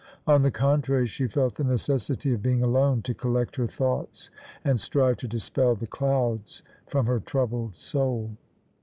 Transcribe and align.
On 0.25 0.41
the 0.41 0.49
contrary, 0.49 1.05
she 1.05 1.27
felt 1.27 1.53
the 1.57 1.63
necessity 1.63 2.33
of 2.33 2.41
being 2.41 2.63
alone, 2.63 3.03
to 3.03 3.13
collect 3.13 3.55
her 3.57 3.67
thoughts 3.67 4.31
and 4.65 4.79
strive 4.79 5.17
to 5.17 5.27
dispel 5.27 5.75
the 5.75 5.85
clouds 5.85 6.63
from 6.87 7.05
her 7.05 7.19
troubled 7.19 7.75
soul. 7.75 8.35